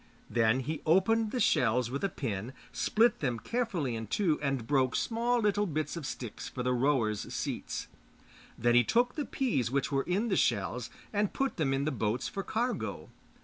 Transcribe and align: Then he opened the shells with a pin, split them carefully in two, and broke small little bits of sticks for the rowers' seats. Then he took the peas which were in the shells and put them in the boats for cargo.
Then 0.31 0.61
he 0.61 0.81
opened 0.83 1.29
the 1.29 1.39
shells 1.39 1.91
with 1.91 2.03
a 2.03 2.09
pin, 2.09 2.53
split 2.71 3.19
them 3.19 3.37
carefully 3.37 3.95
in 3.95 4.07
two, 4.07 4.39
and 4.41 4.65
broke 4.65 4.95
small 4.95 5.37
little 5.39 5.67
bits 5.67 5.95
of 5.95 6.07
sticks 6.07 6.49
for 6.49 6.63
the 6.63 6.73
rowers' 6.73 7.31
seats. 7.31 7.87
Then 8.57 8.73
he 8.73 8.83
took 8.83 9.13
the 9.13 9.25
peas 9.25 9.69
which 9.69 9.91
were 9.91 10.01
in 10.01 10.29
the 10.29 10.35
shells 10.35 10.89
and 11.13 11.33
put 11.33 11.57
them 11.57 11.71
in 11.71 11.85
the 11.85 11.91
boats 11.91 12.27
for 12.27 12.41
cargo. 12.41 13.11